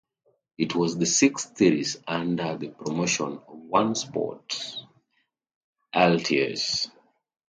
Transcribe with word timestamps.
It 0.57 0.73
was 0.73 0.97
the 0.97 1.05
sixth 1.05 1.55
series 1.59 1.97
under 2.07 2.57
the 2.57 2.69
promotion 2.69 3.37
of 3.47 3.53
One 3.67 3.93
Sport 3.93 4.49
Lts. 5.93 6.89